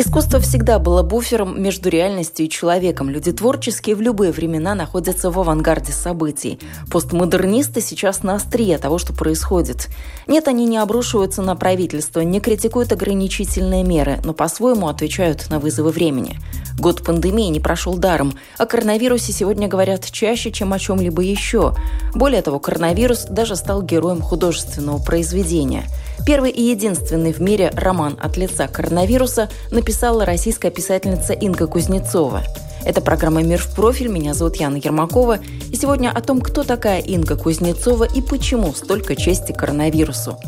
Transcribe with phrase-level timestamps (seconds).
[0.00, 3.10] Искусство всегда было буфером между реальностью и человеком.
[3.10, 6.58] Люди творческие в любые времена находятся в авангарде событий.
[6.90, 9.90] Постмодернисты сейчас на острие того, что происходит.
[10.26, 15.90] Нет, они не обрушиваются на правительство, не критикуют ограничительные меры, но по-своему отвечают на вызовы
[15.90, 16.38] времени.
[16.78, 18.32] Год пандемии не прошел даром.
[18.56, 21.74] О коронавирусе сегодня говорят чаще, чем о чем-либо еще.
[22.14, 25.84] Более того, коронавирус даже стал героем художественного произведения–
[26.26, 32.42] Первый и единственный в мире роман от лица коронавируса написала российская писательница Инга Кузнецова.
[32.84, 34.08] Это программа «Мир в профиль».
[34.08, 35.38] Меня зовут Яна Ермакова.
[35.70, 40.38] И сегодня о том, кто такая Инга Кузнецова и почему столько чести коронавирусу.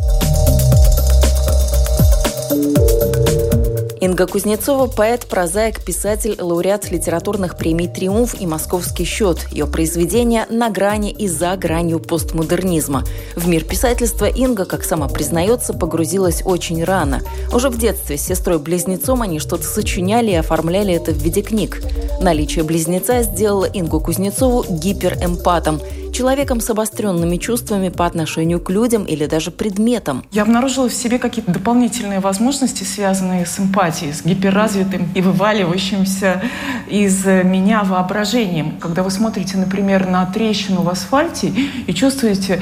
[4.02, 9.46] Инга Кузнецова– поэт, прозаик, писатель, лауреат литературных премий «Триумф» и «Московский счет».
[9.52, 13.04] Ее произведения на грани и за гранью постмодернизма.
[13.36, 17.22] В мир писательства Инга, как сама признается, погрузилась очень рано.
[17.54, 21.80] Уже в детстве с сестрой-близнецом они что-то сочиняли и оформляли это в виде книг.
[22.20, 25.80] Наличие близнеца сделало Ингу Кузнецову гиперэмпатом–
[26.12, 30.24] человеком с обостренными чувствами по отношению к людям или даже предметам.
[30.30, 36.42] Я обнаружила в себе какие-то дополнительные возможности, связанные с эмпатией, с гиперразвитым и вываливающимся
[36.88, 38.78] из меня воображением.
[38.80, 41.48] Когда вы смотрите, например, на трещину в асфальте
[41.86, 42.60] и чувствуете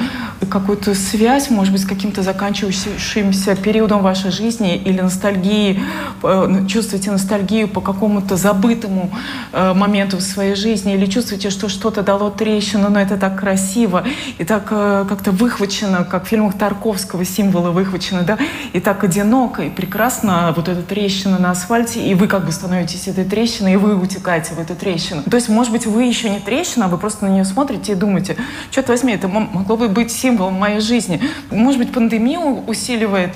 [0.49, 5.81] какую-то связь, может быть, с каким-то заканчивающимся периодом вашей жизни или ностальгии,
[6.23, 9.11] э, чувствуете ностальгию по какому-то забытому
[9.53, 14.05] э, моменту в своей жизни или чувствуете, что что-то дало трещину, но это так красиво
[14.39, 18.39] и так э, как-то выхвачено, как в фильмах Тарковского символы выхвачены, да,
[18.73, 23.09] и так одиноко и прекрасно вот эта трещина на асфальте, и вы как бы становитесь
[23.09, 25.23] этой трещиной, и вы утекаете в эту трещину.
[25.23, 27.95] То есть, может быть, вы еще не трещина, а вы просто на нее смотрите и
[27.95, 28.37] думаете,
[28.71, 31.23] черт возьми, это могло бы быть символом моей жизни.
[31.51, 33.35] Может быть, пандемия усиливает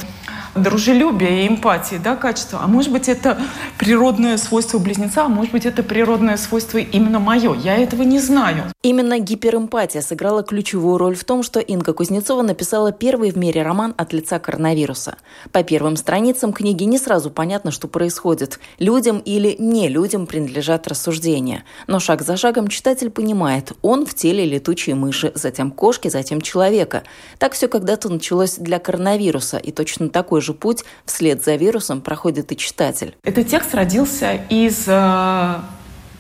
[0.55, 2.61] дружелюбия и эмпатии, да, качество.
[2.63, 3.39] А может быть, это
[3.79, 7.55] природное свойство близнеца, а может быть, это природное свойство именно мое.
[7.55, 8.65] Я этого не знаю.
[8.83, 13.95] Именно гиперэмпатия сыграла ключевую роль в том, что Инга Кузнецова написала первый в мире роман
[13.97, 15.17] от лица коронавируса.
[15.53, 18.61] По первым страницам книги не сразу понятно, что происходит.
[18.79, 21.65] Людям или не людям принадлежат рассуждения.
[21.87, 27.03] Но шаг за шагом читатель понимает, он в теле летучей мыши, затем кошки, затем человека.
[27.39, 32.53] Так все когда-то началось для коронавируса, и точно такой же путь вслед за вирусом проходит
[32.53, 33.17] и читатель.
[33.25, 35.55] Этот текст родился из, э,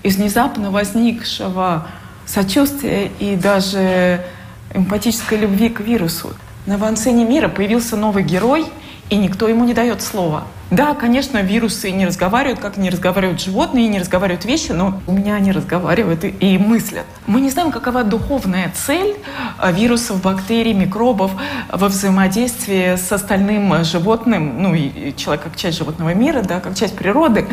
[0.02, 1.86] из внезапно возникшего
[2.26, 4.24] сочувствия и даже
[4.72, 6.34] эмпатической любви к вирусу.
[6.66, 8.66] На авансцене мира появился новый герой,
[9.10, 10.44] и никто ему не дает слова.
[10.70, 15.34] Да, конечно, вирусы не разговаривают, как не разговаривают животные, не разговаривают вещи, но у меня
[15.34, 17.04] они разговаривают и, и мыслят.
[17.26, 19.16] Мы не знаем, какова духовная цель
[19.58, 21.30] а, вирусов, бактерий, микробов
[21.70, 26.96] во взаимодействии с остальным животным, ну и человек как часть животного мира, да, как часть
[26.96, 27.46] природы.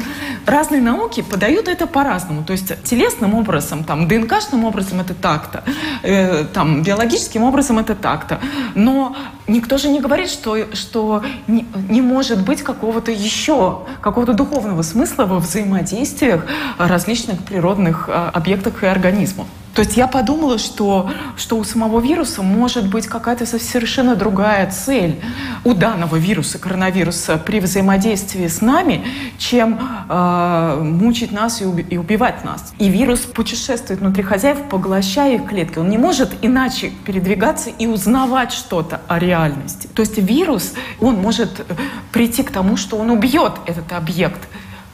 [0.45, 2.43] Разные науки подают это по-разному.
[2.43, 5.63] То есть телесным образом, там, ДНКшным образом это так-то,
[6.01, 8.39] э, там, биологическим образом это так-то.
[8.73, 9.15] Но
[9.47, 14.81] никто же не говорит, что, что не, не может быть какого-то какого-то еще, какого-то духовного
[14.83, 16.45] смысла во взаимодействиях
[16.77, 19.47] различных природных а, объектов и организмов.
[19.73, 25.21] То есть я подумала, что, что у самого вируса может быть какая-то совершенно другая цель
[25.63, 29.05] у данного вируса, коронавируса, при взаимодействии с нами,
[29.37, 29.79] чем
[30.09, 32.73] э, мучить нас и, уби- и убивать нас.
[32.79, 35.79] И вирус путешествует внутри хозяев, поглощая их клетки.
[35.79, 39.87] Он не может иначе передвигаться и узнавать что-то о реальности.
[39.93, 41.65] То есть вирус, он может
[42.11, 44.41] прийти к тому, что он убьет этот объект–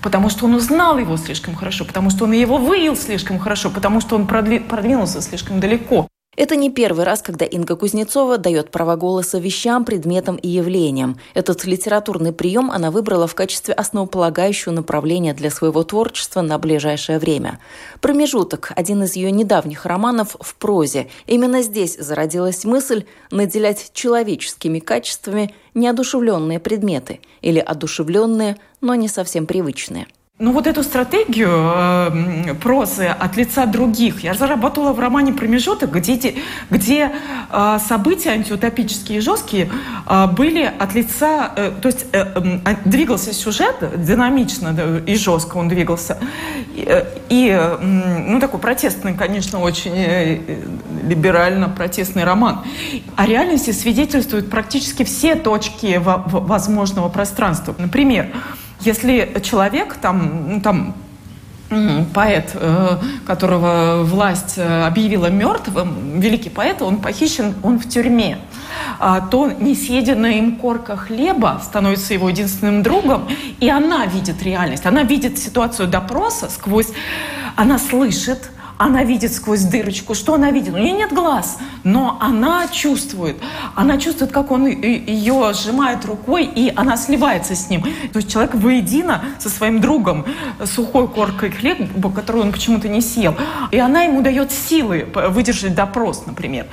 [0.08, 4.00] потому что он узнал его слишком хорошо, потому что он его выявил слишком хорошо, потому
[4.00, 6.08] что он продвинулся слишком далеко.
[6.38, 11.20] Это не первый раз, когда Инга Кузнецова дает право голоса вещам, предметам и явлениям.
[11.34, 17.60] Этот литературный прием она выбрала в качестве основополагающего направления для своего творчества на ближайшее время.
[18.02, 21.08] «Промежуток»– один из ее недавних романов в прозе.
[21.26, 30.06] Именно здесь зародилась мысль наделять человеческими качествами неодушевленные предметы или одушевленные, но не совсем привычные.
[30.40, 36.36] Ну вот эту стратегию э, прозы от лица других я разработала в романе «Промежуток», где,
[36.70, 37.12] где
[37.52, 39.72] э, события антиутопические и жесткие
[40.06, 41.54] э, были от лица...
[41.56, 42.24] Э, то есть э,
[42.64, 46.20] э, двигался сюжет динамично да, и жестко он двигался.
[46.76, 50.40] И, э, и э, ну такой протестный, конечно, очень э,
[51.02, 52.64] либерально-протестный роман.
[53.16, 57.74] О реальности свидетельствуют практически все точки возможного пространства.
[57.80, 58.32] Например,
[58.82, 60.96] если человек там, ну, там
[62.14, 68.38] поэт, э, которого власть э, объявила мертвым, великий поэт, он похищен, он в тюрьме,
[69.00, 73.28] а то несъеденная им корка хлеба становится его единственным другом,
[73.60, 76.90] и она видит реальность, она видит ситуацию допроса сквозь,
[77.56, 80.14] она слышит, она видит сквозь дырочку.
[80.14, 80.74] Что она видит?
[80.74, 83.38] У нее нет глаз, но она чувствует.
[83.76, 87.84] Она чувствует, как он ее сжимает рукой, и она сливается с ним.
[88.14, 90.26] То есть человек воедино со своим другом
[90.66, 93.36] сухой коркой хлеба, которую он почему-то не съел.
[93.72, 96.68] И она ему дает силы выдержать допрос, например.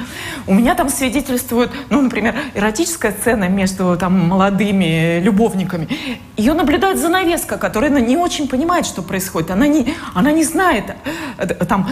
[0.46, 5.88] У меня там свидетельствует, ну, например, эротическая сцена между там молодыми любовниками.
[6.36, 9.50] Ее наблюдает занавеска, которая не очень понимает, что происходит.
[9.50, 10.96] Она не, она не знает,
[11.38, 11.88] э, там,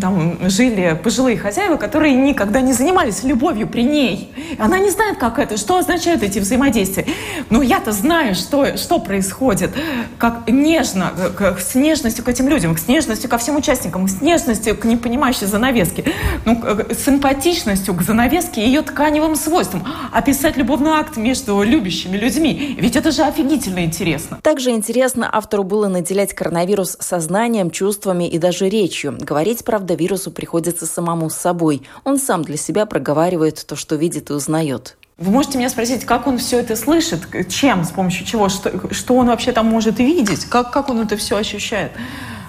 [0.00, 4.32] там жили пожилые хозяева, которые никогда не занимались любовью при ней.
[4.58, 7.06] Она не знает, как это, что означают эти взаимодействия.
[7.50, 9.70] Но я-то знаю, что, что происходит,
[10.18, 14.76] как нежно, как, с нежностью к этим людям, с нежностью ко всем участникам, с нежностью
[14.76, 16.04] к непонимающей занавеске,
[16.44, 19.84] ну, с эмпатичностью к занавеске и ее тканевым свойствам.
[20.12, 22.76] Описать любовный акт между любящими людьми.
[22.78, 24.38] Ведь это же офигительно интересно.
[24.42, 29.18] Также интересно автору было наделять коронавирус сознанием, чувствами и даже речью.
[29.28, 31.82] Говорить, правда, вирусу приходится самому с собой.
[32.02, 34.96] Он сам для себя проговаривает то, что видит и узнает.
[35.18, 37.20] Вы можете меня спросить, как он все это слышит,
[37.50, 41.18] чем, с помощью чего, что, что он вообще там может видеть, как, как он это
[41.18, 41.92] все ощущает.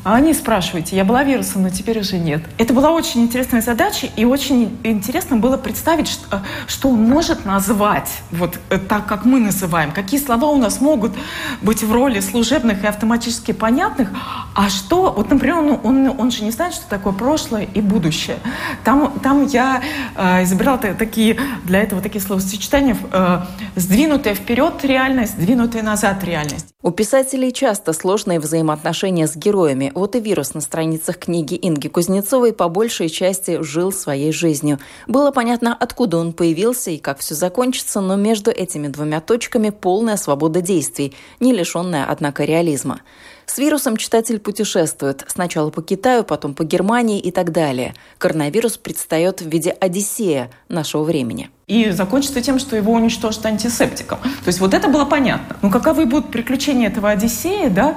[0.04, 2.42] А они спрашиваете, я была вирусом, но теперь уже нет.
[2.58, 8.10] Это была очень интересная задача, и очень интересно было представить, что, что он может назвать,
[8.32, 11.12] вот э, так, как мы называем, какие слова у нас могут
[11.62, 14.10] быть в роли служебных и автоматически понятных,
[14.56, 18.38] а что, вот, например, он, он, он же не знает, что такое прошлое и будущее.
[18.84, 19.82] Там, там я
[20.16, 23.42] э, изобрела такие, для этого такие словосочетания, э,
[23.76, 26.68] сдвинутая вперед реальность, сдвинутая назад реальность.
[26.82, 29.89] У писателей часто сложные взаимоотношения с героями.
[29.96, 34.80] Вот и вирус на страницах книги Инги Кузнецовой по большей части жил своей жизнью.
[35.08, 40.18] Было понятно, откуда он появился и как все закончится, но между этими двумя точками полная
[40.18, 43.02] свобода действий, не лишенная, однако, реализма.
[43.46, 45.24] С вирусом читатель путешествует.
[45.28, 47.96] Сначала по Китаю, потом по Германии и так далее.
[48.18, 54.18] Коронавирус предстает в виде Одиссея нашего времени и закончится тем, что его уничтожат антисептиком.
[54.18, 55.56] То есть вот это было понятно.
[55.62, 57.96] Но каковы будут приключения этого Одиссея, да?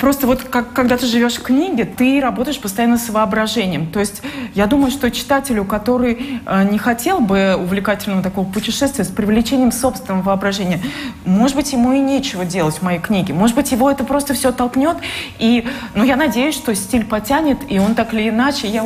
[0.00, 3.86] Просто вот как, когда ты живешь в книге, ты работаешь постоянно с воображением.
[3.86, 4.22] То есть
[4.54, 10.22] я думаю, что читателю, который э, не хотел бы увлекательного такого путешествия с привлечением собственного
[10.22, 10.80] воображения,
[11.24, 13.34] может быть, ему и нечего делать в моей книге.
[13.34, 14.96] Может быть, его это просто все толкнет.
[15.38, 15.64] И,
[15.94, 18.82] ну, я надеюсь, что стиль потянет, и он так или иначе, я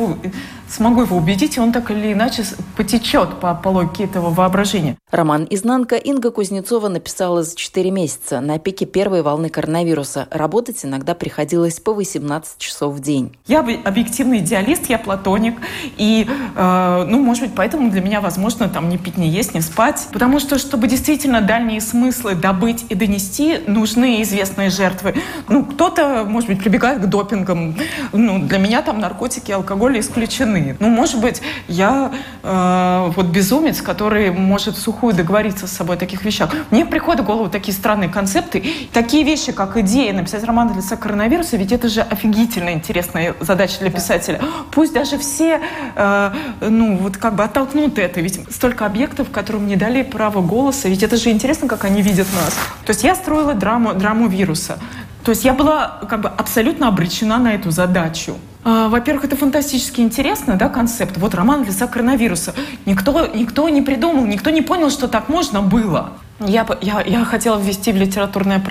[0.69, 2.43] смогу его убедить, и он так или иначе
[2.75, 4.97] потечет по, по логике этого воображения.
[5.11, 10.27] Роман «Изнанка» Инга Кузнецова написала за 4 месяца на пике первой волны коронавируса.
[10.31, 13.35] Работать иногда приходилось по 18 часов в день.
[13.47, 15.55] Я объективный идеалист, я платоник,
[15.97, 19.61] и, э, ну, может быть, поэтому для меня возможно там не пить, не есть, не
[19.61, 25.15] спать, потому что, чтобы действительно дальние смыслы добыть и донести, нужны известные жертвы.
[25.47, 27.75] Ну, кто-то, может быть, прибегает к допингам.
[28.11, 30.75] Ну, для меня там наркотики, алкоголь исключены стороны.
[30.79, 32.11] Ну, может быть, я
[32.43, 36.49] э, вот безумец, который может сухую договориться с собой о таких вещах.
[36.71, 38.63] Мне приходят в голову такие странные концепты.
[38.93, 43.91] Такие вещи, как идея написать роман для коронавируса, ведь это же офигительно интересная задача для
[43.91, 44.41] писателя.
[44.71, 45.61] Пусть даже все,
[45.95, 48.21] э, ну, вот как бы оттолкнут это.
[48.21, 50.89] Ведь столько объектов, которым не дали право голоса.
[50.89, 52.53] Ведь это же интересно, как они видят нас.
[52.85, 54.79] То есть я строила драму, драму вируса.
[55.27, 58.37] То есть я была как бы абсолютно обречена на эту задачу.
[58.63, 61.17] А, во-первых, это фантастически интересно, да, концепт.
[61.17, 62.53] Вот роман в лесах коронавируса.
[62.85, 66.11] Никто, никто не придумал, никто не понял, что так можно было.
[66.39, 68.63] Я, я, я хотела ввести в литературное,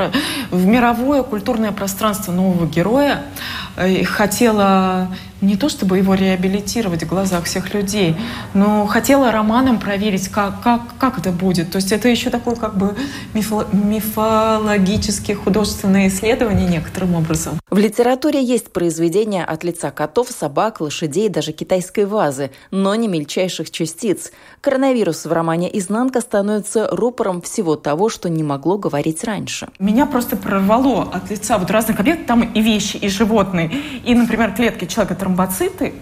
[0.50, 3.23] в мировое культурное пространство нового героя.
[4.04, 5.08] Хотела
[5.40, 8.16] не то чтобы его реабилитировать в глазах всех людей,
[8.54, 11.70] но хотела романом проверить, как, как, как это будет.
[11.73, 12.94] То есть это еще такое как бы
[13.35, 17.61] мифо, мифологические художественные исследования некоторым образом.
[17.70, 23.70] В литературе есть произведения от лица котов, собак, лошадей, даже китайской вазы, но не мельчайших
[23.70, 24.32] частиц.
[24.62, 29.69] Коронавирус в романе «Изнанка» становится рупором всего того, что не могло говорить раньше.
[29.79, 33.71] Меня просто прорвало от лица вот разных объектов, там и вещи, и животные,
[34.05, 35.95] и, например, клетки человека тромбоциты,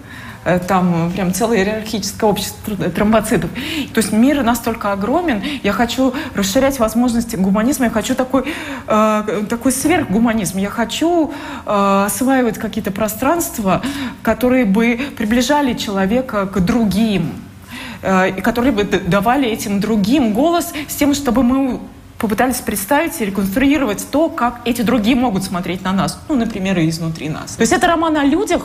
[0.44, 3.50] э, там прям целое иерархическое общество тромбоцитов.
[3.92, 8.44] То есть мир настолько огромен, я хочу расширять возможности гуманизма, я хочу такой,
[8.86, 11.32] э, такой сверхгуманизм, я хочу
[11.66, 13.82] э, осваивать какие-то пространства,
[14.22, 17.43] которые бы приближали человека к другим, э,
[18.04, 21.80] и которые бы давали этим другим голос с тем, чтобы мы
[22.24, 26.18] попытались представить и реконструировать то, как эти другие могут смотреть на нас.
[26.30, 27.56] Ну, например, изнутри нас.
[27.56, 28.62] То есть это роман о людях,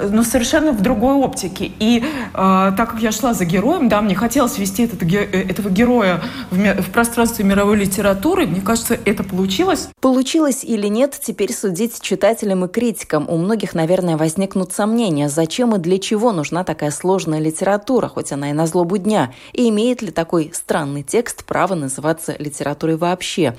[0.00, 1.70] но совершенно в другой оптике.
[1.80, 5.68] И э, так как я шла за героем, да, мне хотелось вести этот, э, этого
[5.68, 8.46] героя в, в пространстве мировой литературы.
[8.46, 9.90] Мне кажется, это получилось.
[10.00, 13.28] Получилось или нет, теперь судить читателям и критикам.
[13.28, 18.48] У многих, наверное, возникнут сомнения, зачем и для чего нужна такая сложная литература, хоть она
[18.48, 23.54] и на злобу дня, и имеет ли такой странный текст право называться литературой культуры вообще.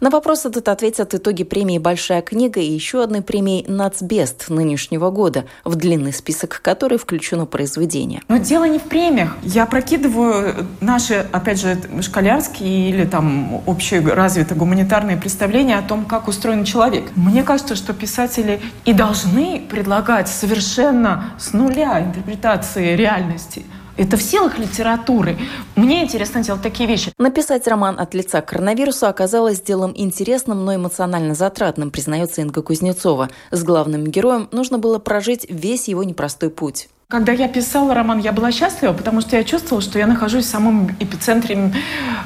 [0.00, 5.44] На вопрос этот ответят итоги премии «Большая книга» и еще одной премии «Нацбест» нынешнего года,
[5.64, 8.20] в длинный список которой включено произведение.
[8.28, 9.36] Но дело не в премиях.
[9.44, 16.64] Я прокидываю наши, опять же, школярские или там общеразвитые гуманитарные представления о том, как устроен
[16.64, 17.04] человек.
[17.14, 23.64] Мне кажется, что писатели и должны предлагать совершенно с нуля интерпретации реальности–
[23.96, 25.36] это в силах литературы.
[25.76, 27.12] Мне интересно делать такие вещи.
[27.18, 33.30] Написать роман от лица коронавируса оказалось делом интересным, но эмоционально затратным, признается Инга Кузнецова.
[33.50, 36.88] С главным героем нужно было прожить весь его непростой путь.
[37.12, 40.48] Когда я писала роман, я была счастлива, потому что я чувствовала, что я нахожусь в
[40.48, 41.70] самом эпицентре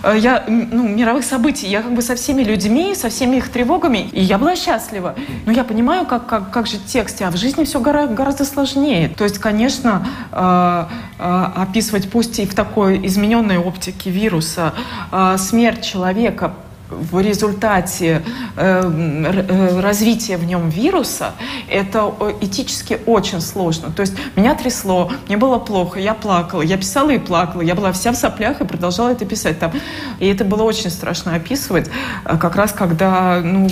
[0.04, 1.66] э, я, ну, мировых событий.
[1.66, 5.16] Я как бы со всеми людьми, со всеми их тревогами, и я была счастлива.
[5.44, 9.08] Но я понимаю, как, как, как же тексте, а в жизни все гораздо, гораздо сложнее.
[9.08, 10.84] То есть, конечно, э,
[11.18, 14.72] э, описывать пусть и в такой измененной оптике вируса
[15.10, 16.52] э, смерть человека,
[16.88, 18.22] в результате
[18.56, 21.32] э, э, развития в нем вируса,
[21.68, 23.90] это этически очень сложно.
[23.90, 27.92] То есть меня трясло, мне было плохо, я плакала, я писала и плакала, я была
[27.92, 29.72] вся в соплях и продолжала это писать там.
[30.20, 31.90] И это было очень страшно описывать,
[32.24, 33.68] э, как раз когда, ну,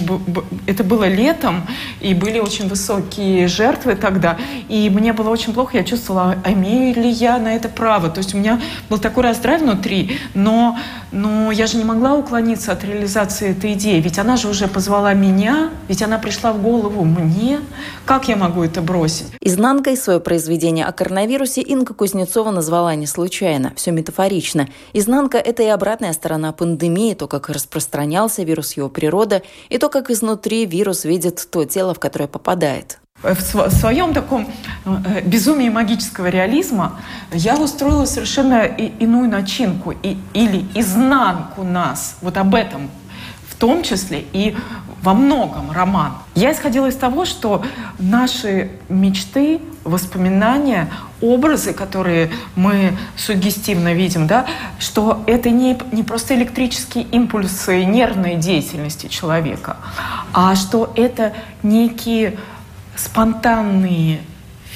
[0.66, 1.66] это было летом,
[2.00, 4.37] и были очень высокие жертвы тогда,
[4.68, 8.11] и мне было очень плохо, я чувствовала, а имею ли я на это право?
[8.11, 10.78] То есть у меня был такой раздрай внутри, но,
[11.12, 14.00] но я же не могла уклониться от реализации реализации этой идеи?
[14.00, 17.61] Ведь она же уже позвала меня, ведь она пришла в голову мне.
[18.06, 19.26] Как я могу это бросить?
[19.40, 24.68] Изнанкой свое произведение о коронавирусе Инга Кузнецова назвала не случайно, все метафорично.
[24.94, 30.11] Изнанка– это и обратная сторона пандемии, то, как распространялся вирус, его природа, и то, как
[30.11, 34.46] изнутри вирус видит то тело, в которое попадает в своем таком э,
[35.24, 37.00] безумии магического реализма
[37.32, 42.16] я устроила совершенно иную начинку и, или изнанку нас.
[42.20, 42.90] Вот об этом
[43.48, 44.56] в том числе и
[45.00, 46.14] во многом роман.
[46.34, 47.62] Я исходила из того, что
[47.98, 54.46] наши мечты, воспоминания, образы, которые мы сугестивно видим, да,
[54.78, 59.76] что это не, не просто электрические импульсы нервной деятельности человека,
[60.32, 62.36] а что это некие
[62.96, 64.20] спонтанные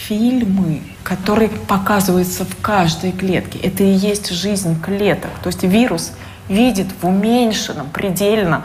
[0.06, 3.58] фильмы, которые показываются в каждой клетке.
[3.58, 5.30] Это и есть жизнь клеток.
[5.42, 6.12] То есть вирус
[6.48, 8.62] видит в уменьшенном, предельно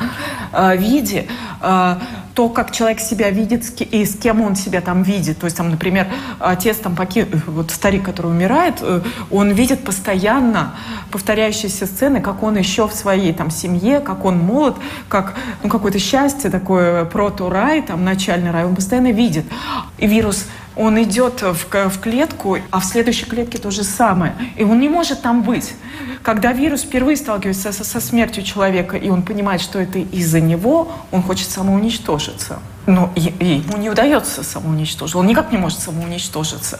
[0.53, 1.27] э, виде
[1.61, 1.95] э,
[2.33, 5.39] то, как человек себя видит и с кем он себя там видит.
[5.39, 6.07] То есть, там, например,
[6.39, 7.27] отец, там, поки...
[7.45, 10.75] вот старик, который умирает, э, он видит постоянно
[11.11, 14.77] повторяющиеся сцены, как он еще в своей там семье, как он молод,
[15.09, 19.45] как ну, какое-то счастье такое, прото-рай, там, начальный рай, он постоянно видит.
[19.99, 24.35] И вирус он идет в, в клетку, а в следующей клетке то же самое.
[24.57, 25.73] И он не может там быть.
[26.23, 30.91] Когда вирус впервые сталкивается со, со смертью человека, и он понимает, что это из-за него,
[31.11, 31.49] он хочет
[32.23, 32.59] самоуничтожиться.
[32.85, 35.17] Но и ему не удается самоуничтожиться.
[35.17, 36.79] Он никак не может самоуничтожиться.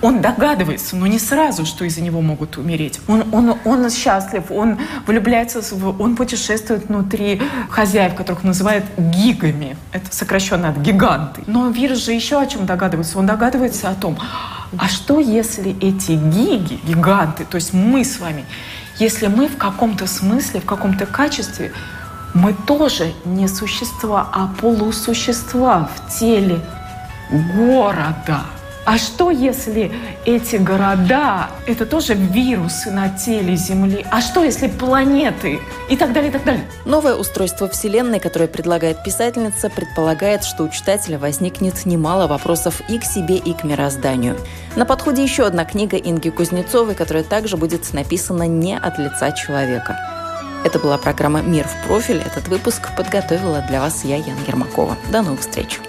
[0.00, 3.00] Он догадывается, но не сразу, что из-за него могут умереть.
[3.08, 9.76] Он, он, он счастлив, он влюбляется, в, он путешествует внутри хозяев, которых называют гигами.
[9.92, 11.42] Это сокращенно от гиганты.
[11.46, 13.18] Но вирус же еще о чем догадывается.
[13.18, 14.16] Он догадывается о том,
[14.78, 18.44] а что если эти гиги, гиганты, то есть мы с вами,
[19.00, 21.72] если мы в каком-то смысле, в каком-то качестве
[22.34, 26.60] мы тоже не существа, а полусущества в теле
[27.56, 28.42] города.
[28.86, 29.92] А что, если
[30.24, 34.04] эти города– это тоже вирусы на теле Земли?
[34.10, 35.60] А что, если планеты?
[35.90, 36.64] И так далее, и так далее.
[36.86, 43.04] Новое устройство Вселенной, которое предлагает писательница, предполагает, что у читателя возникнет немало вопросов и к
[43.04, 44.36] себе, и к мирозданию.
[44.76, 49.98] На подходе еще одна книга Инги Кузнецовой, которая также будет написана не от лица человека.
[50.64, 52.18] Это была программа «Мир в профиль».
[52.18, 54.96] Этот выпуск подготовила для вас я, Яна Ермакова.
[55.10, 55.80] До новых встреч!